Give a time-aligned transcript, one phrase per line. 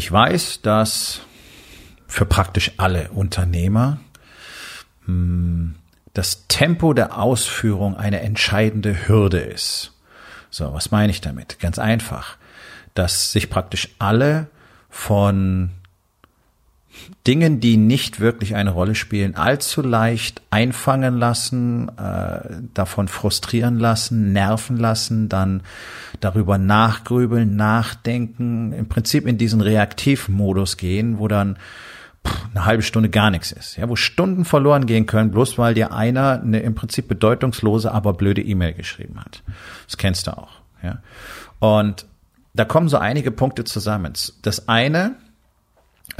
[0.00, 1.20] Ich weiß, dass
[2.06, 4.00] für praktisch alle Unternehmer
[5.04, 5.74] hm,
[6.14, 9.92] das Tempo der Ausführung eine entscheidende Hürde ist.
[10.48, 11.58] So, was meine ich damit?
[11.58, 12.38] Ganz einfach,
[12.94, 14.48] dass sich praktisch alle
[14.88, 15.68] von
[17.26, 24.32] Dingen, die nicht wirklich eine Rolle spielen, allzu leicht einfangen lassen, äh, davon frustrieren lassen,
[24.32, 25.62] nerven lassen, dann
[26.20, 31.56] darüber nachgrübeln, nachdenken, im Prinzip in diesen Reaktivmodus gehen, wo dann
[32.26, 35.74] pff, eine halbe Stunde gar nichts ist, ja, wo Stunden verloren gehen können, bloß weil
[35.74, 39.42] dir einer eine im Prinzip bedeutungslose, aber blöde E-Mail geschrieben hat.
[39.86, 40.98] Das kennst du auch, ja.
[41.60, 42.06] Und
[42.54, 44.12] da kommen so einige Punkte zusammen.
[44.42, 45.16] Das eine,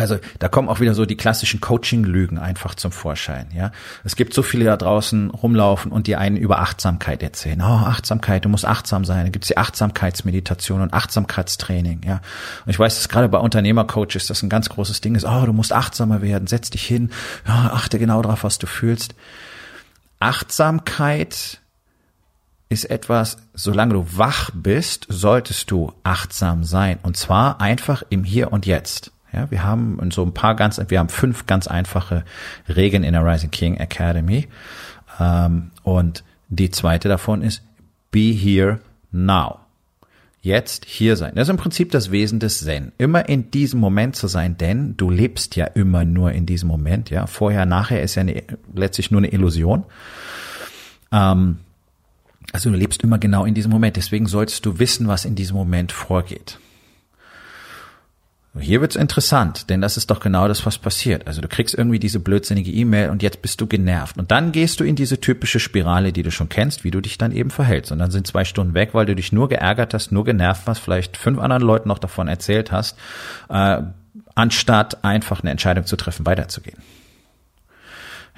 [0.01, 3.49] also da kommen auch wieder so die klassischen Coaching-Lügen einfach zum Vorschein.
[3.55, 3.73] Ja,
[4.05, 7.61] es gibt so viele da draußen rumlaufen und die einen über Achtsamkeit erzählen.
[7.61, 9.25] Oh, Achtsamkeit, du musst achtsam sein.
[9.27, 12.03] Da gibt's die Achtsamkeitsmeditation und Achtsamkeitstraining.
[12.05, 12.21] Ja,
[12.65, 15.25] und ich weiß, dass gerade bei Unternehmercoaches das ein ganz großes Ding ist.
[15.25, 16.47] Oh, du musst achtsamer werden.
[16.47, 17.11] Setz dich hin.
[17.47, 19.15] Ja, achte genau darauf, was du fühlst.
[20.19, 21.61] Achtsamkeit
[22.69, 26.99] ist etwas, solange du wach bist, solltest du achtsam sein.
[27.03, 29.13] Und zwar einfach im Hier und Jetzt.
[29.33, 32.25] Ja, wir haben so ein paar ganz, wir haben fünf ganz einfache
[32.69, 34.49] Regeln in der Rising King Academy.
[35.19, 37.63] Ähm, und die zweite davon ist
[38.11, 38.81] Be here
[39.13, 39.61] now.
[40.43, 41.33] Jetzt hier sein.
[41.35, 42.93] Das ist im Prinzip das Wesen des Zen.
[42.97, 47.11] Immer in diesem Moment zu sein, denn du lebst ja immer nur in diesem Moment.
[47.11, 48.43] Ja, vorher, nachher ist ja eine,
[48.75, 49.85] letztlich nur eine Illusion.
[51.13, 51.59] Ähm,
[52.53, 53.97] also du lebst immer genau in diesem Moment.
[53.97, 56.59] Deswegen solltest du wissen, was in diesem Moment vorgeht.
[58.59, 61.29] Hier wird's interessant, denn das ist doch genau das, was passiert.
[61.29, 64.19] Also du kriegst irgendwie diese blödsinnige E-Mail und jetzt bist du genervt.
[64.19, 67.17] Und dann gehst du in diese typische Spirale, die du schon kennst, wie du dich
[67.17, 67.93] dann eben verhältst.
[67.93, 70.81] Und dann sind zwei Stunden weg, weil du dich nur geärgert hast, nur genervt hast,
[70.81, 72.99] vielleicht fünf anderen Leuten noch davon erzählt hast,
[73.51, 73.83] äh,
[74.35, 76.79] anstatt einfach eine Entscheidung zu treffen, weiterzugehen.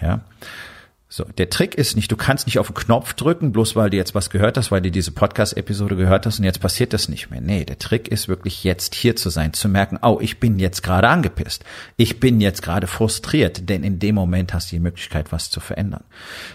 [0.00, 0.20] Ja.
[1.14, 3.98] So, der Trick ist nicht, du kannst nicht auf den Knopf drücken, bloß weil du
[3.98, 7.30] jetzt was gehört hast, weil du diese Podcast-Episode gehört hast und jetzt passiert das nicht
[7.30, 7.42] mehr.
[7.42, 10.82] Nee, der Trick ist wirklich jetzt hier zu sein, zu merken, oh, ich bin jetzt
[10.82, 11.66] gerade angepisst.
[11.98, 15.60] Ich bin jetzt gerade frustriert, denn in dem Moment hast du die Möglichkeit, was zu
[15.60, 16.04] verändern.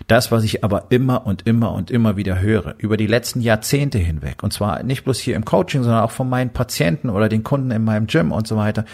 [0.08, 4.00] Das, was ich aber immer und immer und immer wieder höre, über die letzten Jahrzehnte
[4.00, 7.44] hinweg, und zwar nicht bloß hier im Coaching, sondern auch von meinen Patienten oder den
[7.44, 8.86] Kunden in meinem Gym und so weiter,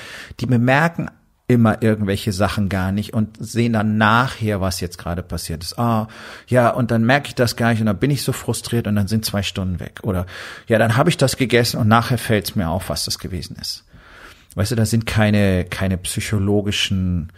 [0.41, 1.09] die bemerken
[1.53, 5.77] immer irgendwelche Sachen gar nicht und sehen dann nachher, was jetzt gerade passiert ist.
[5.77, 6.07] Ah,
[6.47, 8.95] ja, und dann merke ich das gar nicht und dann bin ich so frustriert und
[8.95, 9.99] dann sind zwei Stunden weg.
[10.03, 10.25] Oder
[10.67, 13.55] ja, dann habe ich das gegessen und nachher fällt es mir auf, was das gewesen
[13.61, 13.85] ist.
[14.55, 17.31] Weißt du, da sind keine, keine psychologischen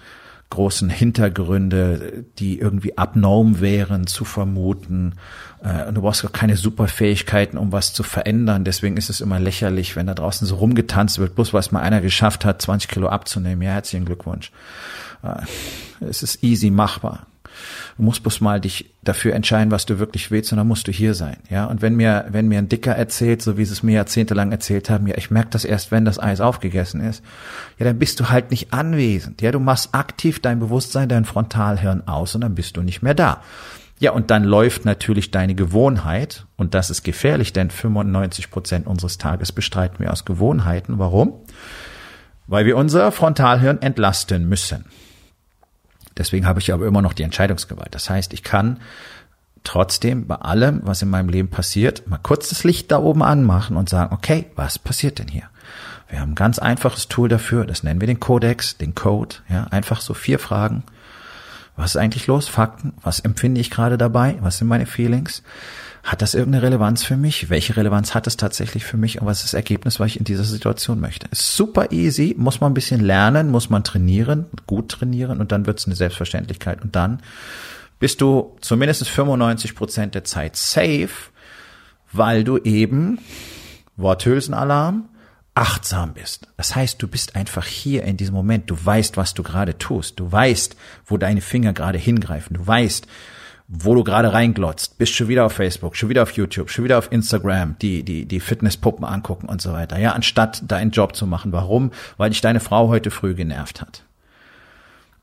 [0.50, 5.16] großen Hintergründe, die irgendwie abnorm wären, zu vermuten.
[5.64, 8.64] Äh, du brauchst gar keine Superfähigkeiten, um was zu verändern.
[8.64, 11.82] Deswegen ist es immer lächerlich, wenn da draußen so rumgetanzt wird, bloß weil es mal
[11.82, 13.62] einer geschafft hat, 20 Kilo abzunehmen.
[13.64, 14.52] Ja, herzlichen Glückwunsch.
[15.24, 15.42] Äh,
[16.00, 17.26] es ist easy machbar.
[17.98, 20.92] Du musst bloß mal dich dafür entscheiden, was du wirklich willst, und dann musst du
[20.92, 21.38] hier sein.
[21.50, 24.52] Ja, und wenn mir, wenn mir ein Dicker erzählt, so wie sie es mir jahrzehntelang
[24.52, 27.24] erzählt haben, ja, ich merke das erst, wenn das Eis aufgegessen ist,
[27.78, 29.42] ja, dann bist du halt nicht anwesend.
[29.42, 33.14] Ja, du machst aktiv dein Bewusstsein, dein Frontalhirn aus und dann bist du nicht mehr
[33.14, 33.42] da.
[34.00, 39.18] Ja, und dann läuft natürlich deine Gewohnheit, und das ist gefährlich, denn 95 Prozent unseres
[39.18, 41.00] Tages bestreiten wir aus Gewohnheiten.
[41.00, 41.34] Warum?
[42.48, 44.86] Weil wir unser Frontalhirn entlasten müssen.
[46.18, 47.94] Deswegen habe ich aber immer noch die Entscheidungsgewalt.
[47.94, 48.80] Das heißt, ich kann
[49.64, 53.76] trotzdem bei allem, was in meinem Leben passiert, mal kurz das Licht da oben anmachen
[53.76, 55.44] und sagen, okay, was passiert denn hier?
[56.08, 59.66] Wir haben ein ganz einfaches Tool dafür, das nennen wir den Codex, den Code, ja,
[59.66, 60.84] einfach so vier Fragen.
[61.76, 62.48] Was ist eigentlich los?
[62.48, 62.94] Fakten?
[63.02, 64.38] Was empfinde ich gerade dabei?
[64.40, 65.44] Was sind meine Feelings?
[66.06, 67.50] Hat das irgendeine Relevanz für mich?
[67.50, 69.20] Welche Relevanz hat es tatsächlich für mich?
[69.20, 71.28] Und was ist das Ergebnis, was ich in dieser Situation möchte?
[71.32, 75.66] Ist super easy, muss man ein bisschen lernen, muss man trainieren, gut trainieren und dann
[75.66, 76.84] wird es eine Selbstverständlichkeit.
[76.84, 77.24] Und dann
[77.98, 81.10] bist du zumindest 95 Prozent der Zeit safe,
[82.12, 83.18] weil du eben,
[83.98, 85.10] Worthülsenalarm,
[85.56, 86.50] achtsam bist.
[86.56, 88.70] Das heißt, du bist einfach hier in diesem Moment.
[88.70, 90.20] Du weißt, was du gerade tust.
[90.20, 90.76] Du weißt,
[91.08, 92.56] wo deine Finger gerade hingreifen.
[92.58, 93.08] Du weißt,
[93.68, 97.00] wo du gerade reinglotzt, bist schon wieder auf Facebook, schon wieder auf YouTube, schon wieder
[97.00, 99.98] auf Instagram, die, die, die Fitnesspuppen angucken und so weiter.
[99.98, 101.52] Ja, anstatt deinen Job zu machen.
[101.52, 101.92] Warum?
[102.18, 104.04] Weil dich deine Frau heute früh genervt hat.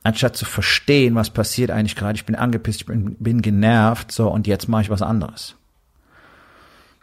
[0.03, 4.29] Anstatt zu verstehen, was passiert eigentlich gerade, ich bin angepisst, ich bin, bin genervt, so,
[4.29, 5.55] und jetzt mache ich was anderes.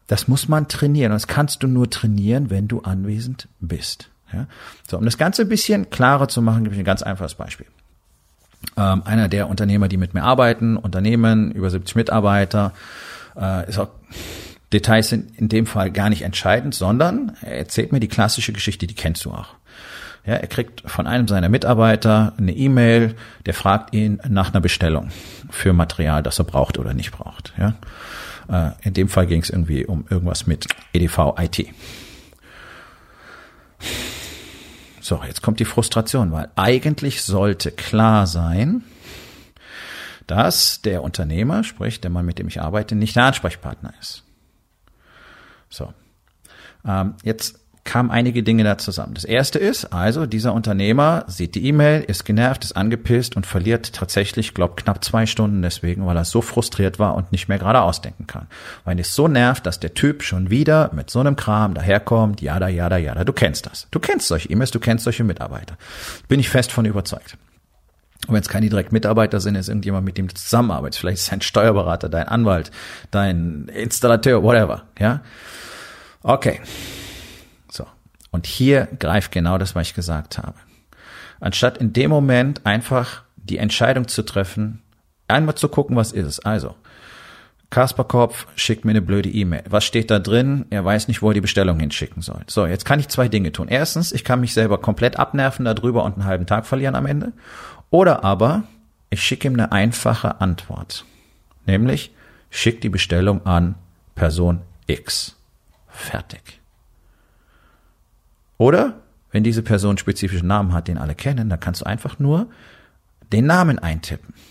[0.07, 1.13] Das muss man trainieren.
[1.13, 4.09] Und das kannst du nur trainieren, wenn du anwesend bist.
[4.33, 4.47] Ja?
[4.89, 7.67] So, um das Ganze ein bisschen klarer zu machen, gebe ich ein ganz einfaches Beispiel
[8.77, 12.73] ähm, einer der Unternehmer, die mit mir arbeiten, Unternehmen, über 70 Mitarbeiter,
[13.39, 13.89] äh, ist auch
[14.71, 18.85] Details sind in dem Fall gar nicht entscheidend, sondern er erzählt mir die klassische Geschichte,
[18.85, 19.55] die kennst du auch.
[20.25, 23.15] Ja, er kriegt von einem seiner Mitarbeiter eine E-Mail,
[23.45, 25.09] der fragt ihn nach einer Bestellung
[25.49, 27.53] für Material, das er braucht oder nicht braucht.
[27.57, 27.73] Ja,
[28.47, 31.67] äh, in dem Fall ging es irgendwie um irgendwas mit EDV IT.
[35.09, 38.83] So, jetzt kommt die Frustration, weil eigentlich sollte klar sein,
[40.27, 44.21] dass der Unternehmer, sprich der Mann, mit dem ich arbeite, nicht der Ansprechpartner ist.
[45.67, 45.95] So.
[46.85, 47.59] Ähm, jetzt
[47.89, 49.15] kamen einige Dinge da zusammen.
[49.15, 53.93] Das erste ist, also dieser Unternehmer sieht die E-Mail, ist genervt, ist angepisst und verliert
[53.93, 57.81] tatsächlich, glaub, knapp zwei Stunden deswegen, weil er so frustriert war und nicht mehr gerade
[57.81, 58.45] ausdenken kann.
[58.85, 62.67] Weil es so nervt, dass der Typ schon wieder mit so einem Kram daherkommt, jada,
[62.67, 63.23] jada, jada.
[63.23, 63.87] Du kennst das.
[63.89, 65.75] Du kennst solche E-Mails, du kennst solche Mitarbeiter.
[66.27, 67.37] Bin ich fest von überzeugt.
[68.27, 70.99] Und wenn es keine direkt Mitarbeiter sind, ist irgendjemand, mit dem du zusammenarbeitest.
[70.99, 72.69] Vielleicht ist es ein Steuerberater, dein Anwalt,
[73.09, 75.21] dein Installateur, whatever, ja.
[76.21, 76.59] Okay.
[78.31, 80.55] Und hier greift genau das, was ich gesagt habe.
[81.39, 84.81] Anstatt in dem Moment einfach die Entscheidung zu treffen,
[85.27, 86.39] einmal zu gucken, was ist es.
[86.39, 86.75] Also,
[87.69, 89.63] Kasper Kopf schickt mir eine blöde E-Mail.
[89.69, 90.65] Was steht da drin?
[90.71, 92.41] Er weiß nicht, wo er die Bestellung hinschicken soll.
[92.47, 93.67] So, jetzt kann ich zwei Dinge tun.
[93.67, 97.31] Erstens, ich kann mich selber komplett abnerven darüber und einen halben Tag verlieren am Ende.
[97.91, 98.63] Oder aber,
[99.11, 101.05] ich schicke ihm eine einfache Antwort.
[101.65, 102.11] Nämlich,
[102.49, 103.75] schick die Bestellung an
[104.15, 105.35] Person X.
[105.87, 106.58] Fertig.
[108.59, 109.01] Oder
[109.31, 112.47] wenn diese Person einen spezifischen Namen hat, den alle kennen, dann kannst du einfach nur
[113.33, 114.35] den Namen eintippen.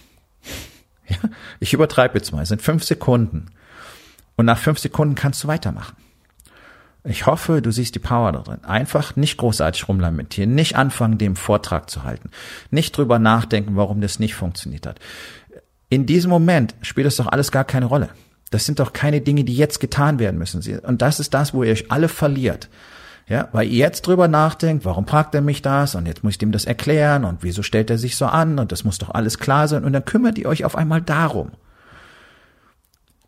[1.11, 1.17] Ja,
[1.59, 3.47] ich übertreibe jetzt mal, es sind fünf Sekunden.
[4.37, 5.97] Und nach fünf Sekunden kannst du weitermachen.
[7.03, 8.63] Ich hoffe, du siehst die Power da drin.
[8.65, 12.31] Einfach nicht großartig rumlamentieren, nicht anfangen, dem Vortrag zu halten,
[12.71, 15.01] nicht drüber nachdenken, warum das nicht funktioniert hat.
[15.89, 18.11] In diesem Moment spielt das doch alles gar keine Rolle.
[18.51, 20.79] Das sind doch keine Dinge, die jetzt getan werden müssen.
[20.81, 22.69] Und das ist das, wo ihr euch alle verliert.
[23.29, 26.39] Ja, weil ihr jetzt drüber nachdenkt, warum fragt er mich das und jetzt muss ich
[26.39, 29.39] dem das erklären und wieso stellt er sich so an und das muss doch alles
[29.39, 31.51] klar sein und dann kümmert ihr euch auf einmal darum,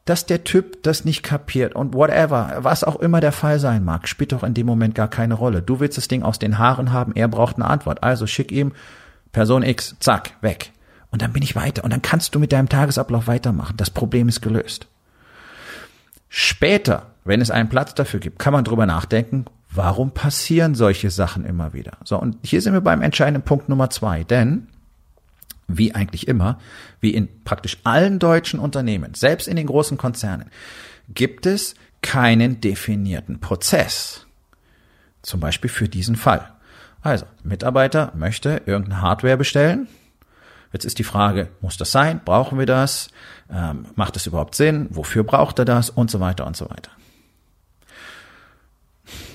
[0.06, 4.08] dass der Typ das nicht kapiert und whatever, was auch immer der Fall sein mag,
[4.08, 5.60] spielt doch in dem Moment gar keine Rolle.
[5.60, 8.02] Du willst das Ding aus den Haaren haben, er braucht eine Antwort.
[8.02, 8.72] Also schick ihm
[9.32, 10.72] Person X, zack, weg.
[11.10, 13.76] Und dann bin ich weiter und dann kannst du mit deinem Tagesablauf weitermachen.
[13.76, 14.86] Das Problem ist gelöst.
[16.28, 21.44] Später, wenn es einen Platz dafür gibt, kann man drüber nachdenken, Warum passieren solche Sachen
[21.44, 21.98] immer wieder?
[22.04, 24.66] So, und hier sind wir beim entscheidenden Punkt Nummer zwei, denn
[25.68, 26.58] wie eigentlich immer,
[27.00, 30.50] wie in praktisch allen deutschen Unternehmen, selbst in den großen Konzernen,
[31.08, 34.26] gibt es keinen definierten Prozess.
[35.22, 36.50] Zum Beispiel für diesen Fall.
[37.02, 39.86] Also, Mitarbeiter möchte irgendeine Hardware bestellen.
[40.72, 42.20] Jetzt ist die Frage, muss das sein?
[42.24, 43.10] Brauchen wir das?
[43.50, 44.88] Ähm, macht es überhaupt Sinn?
[44.90, 45.90] Wofür braucht er das?
[45.90, 46.90] Und so weiter und so weiter.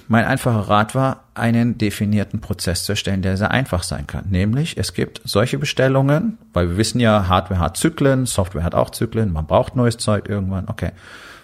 [0.07, 4.25] Mein einfacher Rat war, einen definierten Prozess zu erstellen, der sehr einfach sein kann.
[4.29, 8.91] Nämlich, es gibt solche Bestellungen, weil wir wissen ja, Hardware hat Zyklen, Software hat auch
[8.91, 10.67] Zyklen, man braucht neues Zeug irgendwann.
[10.67, 10.91] Okay.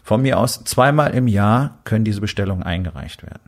[0.04, 3.42] Von mir aus zweimal im Jahr können diese Bestellungen eingereicht werden.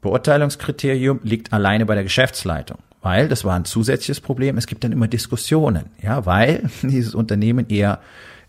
[0.00, 4.56] Beurteilungskriterium liegt alleine bei der Geschäftsleitung, weil das war ein zusätzliches Problem.
[4.58, 8.00] Es gibt dann immer Diskussionen, ja, weil dieses Unternehmen eher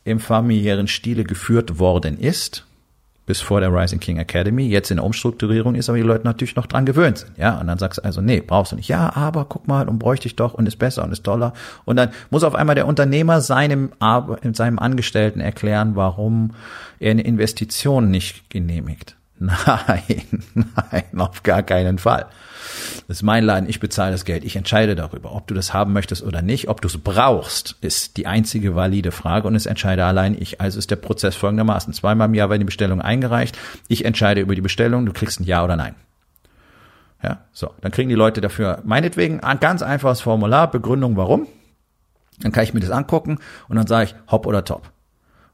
[0.05, 2.65] im familiären Stile geführt worden ist
[3.25, 6.55] bis vor der Rising King Academy, jetzt in der Umstrukturierung ist, aber die Leute natürlich
[6.55, 9.15] noch dran gewöhnt sind, ja, und dann sagst du also, nee, brauchst du nicht, ja,
[9.15, 11.53] aber guck mal, und bräuchte ich doch und ist besser und ist toller.
[11.85, 13.91] Und dann muss auf einmal der Unternehmer seinem,
[14.53, 16.51] seinem Angestellten erklären, warum
[16.99, 19.15] er eine Investition nicht genehmigt.
[19.43, 22.27] Nein, nein, auf gar keinen Fall.
[23.07, 25.35] Das ist mein Laden, ich bezahle das Geld, ich entscheide darüber.
[25.35, 29.11] Ob du das haben möchtest oder nicht, ob du es brauchst, ist die einzige valide
[29.11, 30.61] Frage und es entscheide allein ich.
[30.61, 31.93] Also ist der Prozess folgendermaßen.
[31.93, 33.57] Zweimal im Jahr werden die Bestellungen eingereicht.
[33.89, 35.95] Ich entscheide über die Bestellung, du kriegst ein Ja oder Nein.
[37.21, 37.71] Ja, so.
[37.81, 41.47] Dann kriegen die Leute dafür meinetwegen ein ganz einfaches Formular, Begründung warum.
[42.39, 44.89] Dann kann ich mir das angucken und dann sage ich hopp oder top.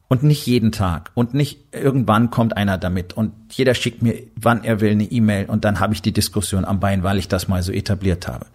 [0.10, 1.12] Und nicht jeden Tag.
[1.14, 5.46] Und nicht irgendwann kommt einer damit und jeder schickt mir, wann er will, eine E-Mail
[5.46, 8.48] und dann habe ich die Diskussion am Bein, weil ich das mal so etabliert habe.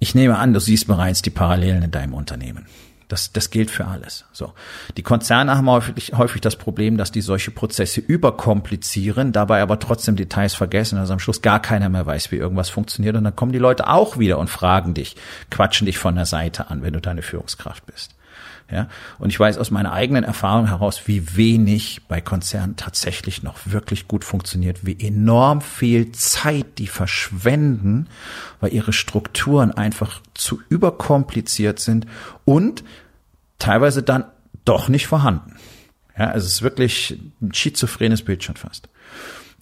[0.00, 2.66] Ich nehme an, du siehst bereits die Parallelen in deinem Unternehmen.
[3.06, 4.24] Das, das gilt für alles.
[4.32, 4.52] So.
[4.96, 10.14] Die Konzerne haben häufig, häufig das Problem, dass die solche Prozesse überkomplizieren, dabei aber trotzdem
[10.14, 13.16] Details vergessen, dass am Schluss gar keiner mehr weiß, wie irgendwas funktioniert.
[13.16, 15.16] Und dann kommen die Leute auch wieder und fragen dich,
[15.50, 18.14] quatschen dich von der Seite an, wenn du deine Führungskraft bist.
[18.70, 23.56] Ja, und ich weiß aus meiner eigenen Erfahrung heraus, wie wenig bei Konzernen tatsächlich noch
[23.64, 28.06] wirklich gut funktioniert, wie enorm viel Zeit die verschwenden,
[28.60, 32.06] weil ihre Strukturen einfach zu überkompliziert sind
[32.44, 32.84] und
[33.58, 34.24] teilweise dann
[34.64, 35.56] doch nicht vorhanden.
[36.16, 38.88] Ja, es ist wirklich ein schizophrenes Bild schon fast.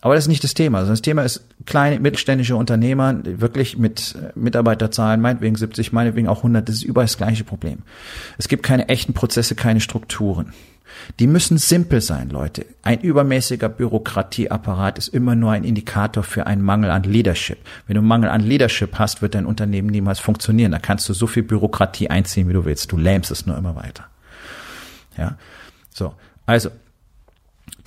[0.00, 0.84] Aber das ist nicht das Thema.
[0.84, 6.68] Das Thema ist kleine, mittelständische Unternehmer, wirklich mit Mitarbeiterzahlen, meinetwegen 70, meinetwegen auch 100.
[6.68, 7.78] Das ist überall das gleiche Problem.
[8.38, 10.52] Es gibt keine echten Prozesse, keine Strukturen.
[11.18, 12.66] Die müssen simpel sein, Leute.
[12.82, 17.58] Ein übermäßiger Bürokratieapparat ist immer nur ein Indikator für einen Mangel an Leadership.
[17.86, 20.72] Wenn du Mangel an Leadership hast, wird dein Unternehmen niemals funktionieren.
[20.72, 22.90] Da kannst du so viel Bürokratie einziehen, wie du willst.
[22.92, 24.06] Du lähmst es nur immer weiter.
[25.16, 25.36] Ja.
[25.92, 26.14] So.
[26.46, 26.70] Also,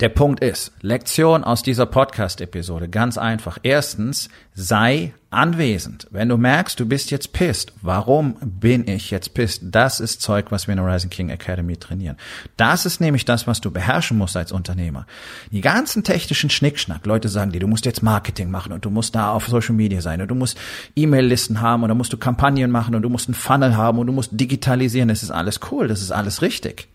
[0.02, 3.58] der Punkt ist, Lektion aus dieser Podcast-Episode, ganz einfach.
[3.62, 6.08] Erstens, sei anwesend.
[6.10, 9.62] Wenn du merkst, du bist jetzt pisst, warum bin ich jetzt pisst?
[9.62, 12.16] Das ist Zeug, was wir in der Rising King Academy trainieren.
[12.56, 15.06] Das ist nämlich das, was du beherrschen musst als Unternehmer.
[15.52, 19.14] Die ganzen technischen Schnickschnack, Leute sagen dir, du musst jetzt Marketing machen und du musst
[19.14, 20.58] da auf Social Media sein und du musst
[20.96, 24.08] E-Mail-Listen haben und dann musst du Kampagnen machen und du musst einen Funnel haben und
[24.08, 25.10] du musst digitalisieren.
[25.10, 26.88] Das ist alles cool, das ist alles richtig.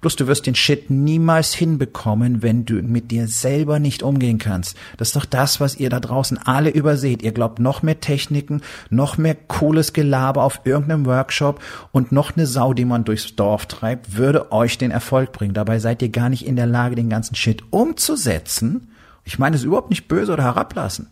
[0.00, 4.76] Bloß du wirst den Shit niemals hinbekommen, wenn du mit dir selber nicht umgehen kannst.
[4.96, 7.22] Das ist doch das, was ihr da draußen alle überseht.
[7.22, 12.46] Ihr glaubt noch mehr Techniken, noch mehr cooles Gelaber auf irgendeinem Workshop und noch eine
[12.46, 15.54] Sau, die man durchs Dorf treibt, würde euch den Erfolg bringen.
[15.54, 18.92] Dabei seid ihr gar nicht in der Lage, den ganzen Shit umzusetzen.
[19.24, 21.08] Ich meine es überhaupt nicht böse oder herablassen.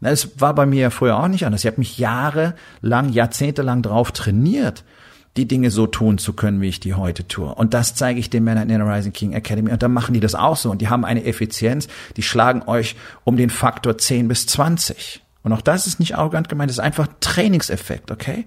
[0.00, 1.62] Es war bei mir früher auch nicht anders.
[1.62, 4.84] Ich habe mich jahrelang, jahrzehntelang drauf trainiert
[5.36, 7.54] die Dinge so tun zu können, wie ich die heute tue.
[7.54, 9.70] Und das zeige ich den Männern in der Rising King Academy.
[9.70, 10.70] Und dann machen die das auch so.
[10.70, 15.22] Und die haben eine Effizienz, die schlagen euch um den Faktor 10 bis 20.
[15.42, 18.46] Und auch das ist nicht arrogant gemeint, das ist einfach Trainingseffekt, okay?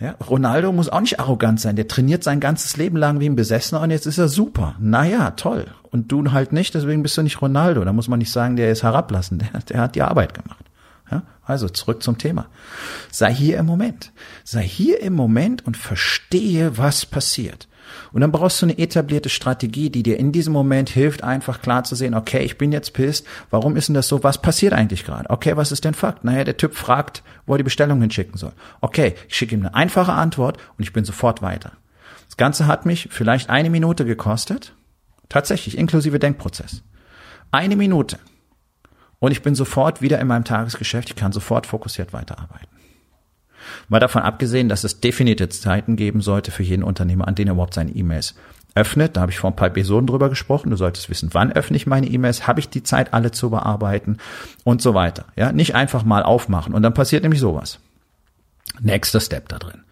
[0.00, 1.74] Ja, Ronaldo muss auch nicht arrogant sein.
[1.74, 4.76] Der trainiert sein ganzes Leben lang wie ein Besessener und jetzt ist er super.
[4.78, 5.66] Naja, toll.
[5.90, 7.84] Und du halt nicht, deswegen bist du nicht Ronaldo.
[7.84, 9.42] Da muss man nicht sagen, der ist herablassend.
[9.42, 10.67] Der, der hat die Arbeit gemacht.
[11.10, 12.48] Ja, also zurück zum Thema.
[13.10, 14.12] Sei hier im Moment.
[14.44, 17.68] Sei hier im Moment und verstehe, was passiert.
[18.12, 21.84] Und dann brauchst du eine etablierte Strategie, die dir in diesem Moment hilft, einfach klar
[21.84, 25.04] zu sehen, okay, ich bin jetzt pisst, warum ist denn das so, was passiert eigentlich
[25.04, 25.30] gerade?
[25.30, 26.24] Okay, was ist denn Fakt?
[26.24, 28.52] Naja, der Typ fragt, wo er die Bestellung hinschicken soll.
[28.80, 31.72] Okay, ich schicke ihm eine einfache Antwort und ich bin sofort weiter.
[32.26, 34.74] Das Ganze hat mich vielleicht eine Minute gekostet,
[35.28, 36.82] tatsächlich, inklusive Denkprozess.
[37.50, 38.18] Eine Minute.
[39.20, 41.10] Und ich bin sofort wieder in meinem Tagesgeschäft.
[41.10, 42.68] Ich kann sofort fokussiert weiterarbeiten.
[43.88, 47.54] Mal davon abgesehen, dass es definierte Zeiten geben sollte für jeden Unternehmer, an denen er
[47.54, 48.34] überhaupt seine E-Mails
[48.74, 49.16] öffnet.
[49.16, 50.70] Da habe ich vor ein paar Episoden drüber gesprochen.
[50.70, 54.18] Du solltest wissen, wann öffne ich meine E-Mails, habe ich die Zeit, alle zu bearbeiten
[54.64, 55.26] und so weiter.
[55.36, 57.80] Ja, nicht einfach mal aufmachen und dann passiert nämlich sowas.
[58.80, 59.82] Nächster Step da drin.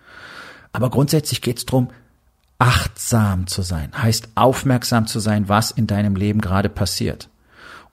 [0.73, 1.89] Aber grundsätzlich geht es darum,
[2.59, 7.29] achtsam zu sein, heißt aufmerksam zu sein, was in deinem Leben gerade passiert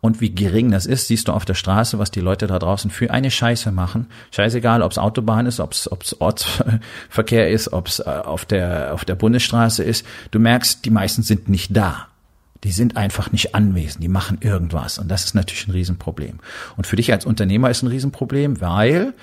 [0.04, 2.92] und wie gering das ist, siehst du auf der Straße, was die Leute da draußen
[2.92, 4.08] für eine Scheiße machen.
[4.32, 9.06] Scheißegal, ob es Autobahn ist, ob es Ortsverkehr ist, ob es äh, auf der, auf
[9.06, 10.06] der Bundesstraße ist.
[10.32, 12.08] Du merkst, die meisten sind nicht da.
[12.66, 14.98] Die sind einfach nicht anwesend, die machen irgendwas.
[14.98, 16.42] Und das ist natürlich ein Riesenproblem.
[16.76, 19.14] Und für dich als Unternehmer ist ein Riesenproblem, weil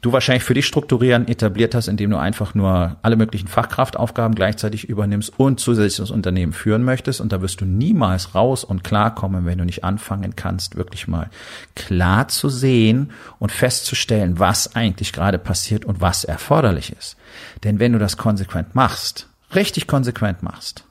[0.00, 4.88] du wahrscheinlich für dich strukturieren etabliert hast, indem du einfach nur alle möglichen Fachkraftaufgaben gleichzeitig
[4.88, 7.20] übernimmst und zusätzlich das Unternehmen führen möchtest.
[7.20, 11.30] Und da wirst du niemals raus und klarkommen, wenn du nicht anfangen kannst, wirklich mal
[11.74, 17.16] klar zu sehen und festzustellen, was eigentlich gerade passiert und was erforderlich ist.
[17.64, 20.84] Denn wenn du das konsequent machst, richtig konsequent machst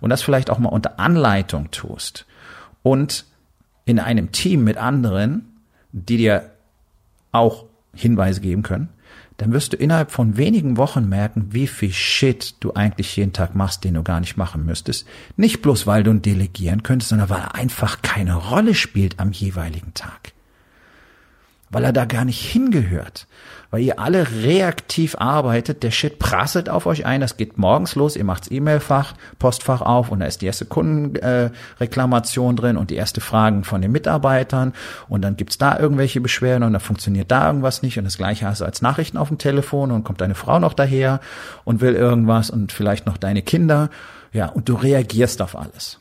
[0.00, 2.26] und das vielleicht auch mal unter Anleitung tust
[2.82, 3.24] und
[3.84, 5.46] in einem Team mit anderen,
[5.92, 6.50] die dir
[7.32, 8.88] auch Hinweise geben können,
[9.36, 13.54] dann wirst du innerhalb von wenigen Wochen merken, wie viel Shit du eigentlich jeden Tag
[13.54, 15.06] machst, den du gar nicht machen müsstest.
[15.36, 19.32] Nicht bloß, weil du ihn delegieren könntest, sondern weil er einfach keine Rolle spielt am
[19.32, 20.32] jeweiligen Tag.
[21.70, 23.26] Weil er da gar nicht hingehört
[23.70, 25.82] weil ihr alle reaktiv arbeitet.
[25.82, 27.20] Der Shit prasselt auf euch ein.
[27.20, 28.16] Das geht morgens los.
[28.16, 32.96] Ihr macht's E-Mail-Fach, Postfach auf und da ist die erste Kundenreklamation äh, drin und die
[32.96, 34.72] erste Fragen von den Mitarbeitern
[35.08, 38.46] und dann gibt's da irgendwelche Beschwerden und dann funktioniert da irgendwas nicht und das gleiche
[38.46, 41.20] hast du als Nachrichten auf dem Telefon und kommt deine Frau noch daher
[41.64, 43.90] und will irgendwas und vielleicht noch deine Kinder.
[44.32, 45.98] Ja, und du reagierst auf alles.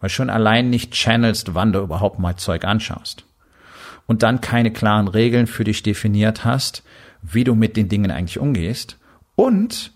[0.00, 3.25] Weil schon allein nicht channelst, wann du überhaupt mal Zeug anschaust
[4.06, 6.82] und dann keine klaren Regeln für dich definiert hast,
[7.22, 8.98] wie du mit den Dingen eigentlich umgehst
[9.34, 9.92] und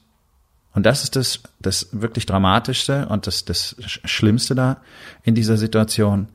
[0.73, 3.75] Und das ist das, das wirklich Dramatischste und das, das
[4.05, 4.77] Schlimmste da
[5.25, 6.29] in dieser Situation,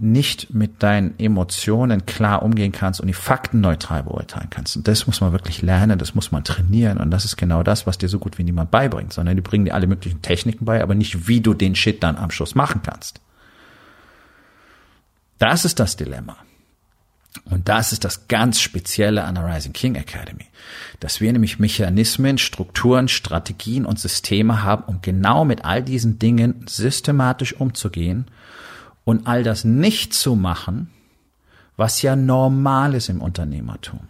[0.00, 4.76] nicht mit deinen Emotionen klar umgehen kannst und die Fakten neutral beurteilen kannst.
[4.76, 6.98] Und das muss man wirklich lernen, das muss man trainieren.
[6.98, 9.66] Und das ist genau das, was dir so gut wie niemand beibringt, sondern die bringen
[9.66, 12.80] dir alle möglichen Techniken bei, aber nicht, wie du den Shit dann am Schluss machen
[12.82, 13.20] kannst.
[15.38, 16.36] Das ist das Dilemma.
[17.44, 20.46] Und das ist das ganz Spezielle an der Rising King Academy,
[21.00, 26.64] dass wir nämlich Mechanismen, Strukturen, Strategien und Systeme haben, um genau mit all diesen Dingen
[26.66, 28.26] systematisch umzugehen
[29.04, 30.90] und all das nicht zu machen,
[31.76, 34.00] was ja normal ist im Unternehmertum.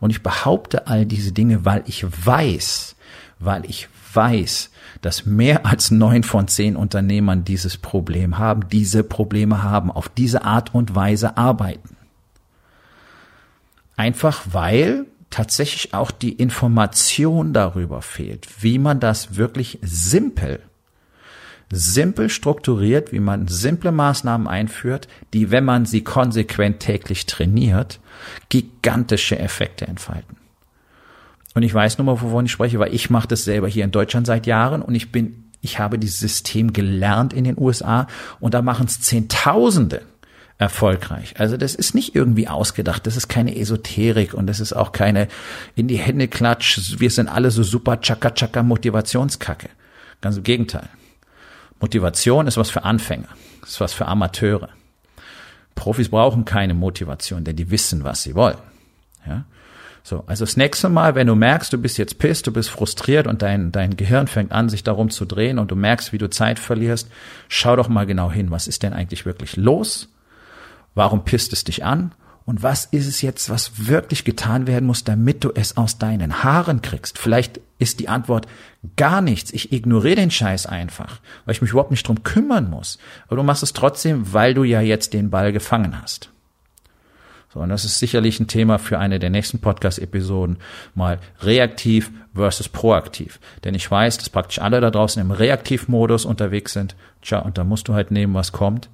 [0.00, 2.94] Und ich behaupte all diese Dinge, weil ich weiß,
[3.38, 9.62] weil ich weiß, dass mehr als neun von zehn Unternehmern dieses Problem haben, diese Probleme
[9.62, 11.96] haben, auf diese Art und Weise arbeiten.
[13.96, 20.60] Einfach weil tatsächlich auch die Information darüber fehlt, wie man das wirklich simpel
[21.72, 27.98] simpel strukturiert, wie man simple Maßnahmen einführt, die, wenn man sie konsequent täglich trainiert,
[28.50, 30.36] gigantische Effekte entfalten.
[31.54, 33.90] Und ich weiß nur mal, wovon ich spreche, weil ich mache das selber hier in
[33.90, 38.06] Deutschland seit Jahren und ich bin, ich habe dieses System gelernt in den USA
[38.40, 40.02] und da machen es Zehntausende
[40.58, 41.34] erfolgreich.
[41.38, 45.28] Also das ist nicht irgendwie ausgedacht, das ist keine Esoterik und das ist auch keine
[45.74, 49.68] in die Hände klatsch, wir sind alle so super chaka chaka Motivationskacke.
[50.20, 50.88] Ganz im Gegenteil.
[51.80, 53.28] Motivation ist was für Anfänger,
[53.66, 54.68] ist was für Amateure.
[55.74, 58.58] Profis brauchen keine Motivation, denn die wissen, was sie wollen.
[59.26, 59.44] Ja?
[60.04, 63.26] So, also das nächste Mal, wenn du merkst, du bist jetzt pisst, du bist frustriert
[63.26, 66.28] und dein, dein Gehirn fängt an, sich darum zu drehen und du merkst, wie du
[66.28, 67.08] Zeit verlierst,
[67.48, 70.08] schau doch mal genau hin, was ist denn eigentlich wirklich los?
[70.94, 72.12] Warum pisst es dich an?
[72.44, 76.42] Und was ist es jetzt, was wirklich getan werden muss, damit du es aus deinen
[76.42, 77.18] Haaren kriegst?
[77.18, 78.48] Vielleicht ist die Antwort
[78.96, 79.52] gar nichts.
[79.52, 82.98] Ich ignoriere den Scheiß einfach, weil ich mich überhaupt nicht drum kümmern muss.
[83.26, 86.31] Aber du machst es trotzdem, weil du ja jetzt den Ball gefangen hast.
[87.52, 90.56] So, und das ist sicherlich ein Thema für eine der nächsten Podcast-Episoden,
[90.94, 93.40] mal reaktiv versus proaktiv.
[93.64, 96.96] Denn ich weiß, dass praktisch alle da draußen im Reaktivmodus unterwegs sind.
[97.20, 98.88] Tja, und da musst du halt nehmen, was kommt.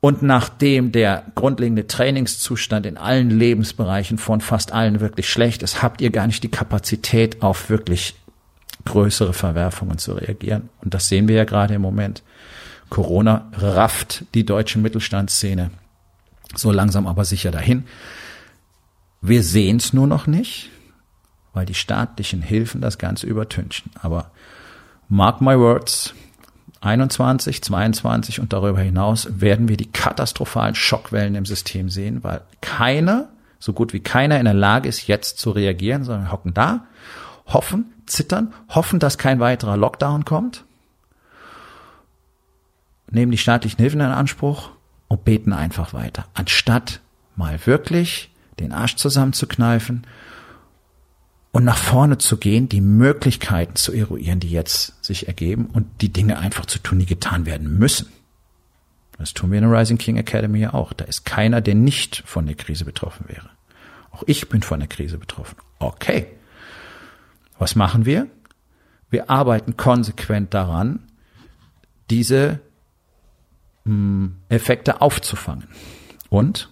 [0.00, 6.02] Und nachdem der grundlegende Trainingszustand in allen Lebensbereichen von fast allen wirklich schlecht ist, habt
[6.02, 8.14] ihr gar nicht die Kapazität, auf wirklich
[8.84, 10.68] größere Verwerfungen zu reagieren.
[10.82, 12.22] Und das sehen wir ja gerade im Moment.
[12.90, 15.70] Corona rafft die deutsche Mittelstandsszene
[16.54, 17.84] so langsam aber sicher dahin.
[19.20, 20.70] Wir sehen es nur noch nicht,
[21.52, 23.90] weil die staatlichen Hilfen das Ganze übertünchen.
[24.00, 24.30] Aber
[25.08, 26.14] mark my words,
[26.80, 33.28] 21, 22 und darüber hinaus werden wir die katastrophalen Schockwellen im System sehen, weil keiner,
[33.60, 36.86] so gut wie keiner in der Lage ist, jetzt zu reagieren, sondern hocken da,
[37.46, 40.64] hoffen, zittern, hoffen, dass kein weiterer Lockdown kommt,
[43.10, 44.70] nehmen die staatlichen Hilfen in Anspruch
[45.12, 47.00] und beten einfach weiter, anstatt
[47.36, 50.06] mal wirklich den Arsch zusammenzukneifen
[51.50, 56.10] und nach vorne zu gehen, die Möglichkeiten zu eruieren, die jetzt sich ergeben und die
[56.10, 58.08] Dinge einfach zu tun, die getan werden müssen.
[59.18, 60.94] Das tun wir in der Rising King Academy ja auch.
[60.94, 63.50] Da ist keiner, der nicht von der Krise betroffen wäre.
[64.12, 65.56] Auch ich bin von der Krise betroffen.
[65.78, 66.26] Okay.
[67.58, 68.28] Was machen wir?
[69.10, 71.00] Wir arbeiten konsequent daran,
[72.08, 72.60] diese
[74.48, 75.68] Effekte aufzufangen.
[76.28, 76.70] Und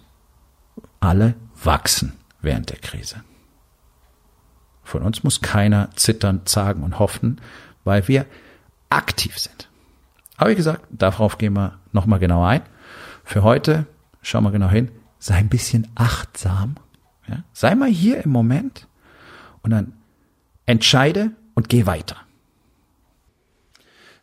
[0.99, 3.23] alle wachsen während der Krise.
[4.83, 7.39] Von uns muss keiner zittern, zagen und hoffen,
[7.83, 8.25] weil wir
[8.89, 9.69] aktiv sind.
[10.37, 12.61] Aber wie gesagt, darauf gehen wir nochmal genauer ein.
[13.23, 13.85] Für heute,
[14.21, 16.75] schau mal genau hin, sei ein bisschen achtsam.
[17.27, 17.43] Ja?
[17.53, 18.87] Sei mal hier im Moment
[19.61, 19.93] und dann
[20.65, 22.17] entscheide und geh weiter.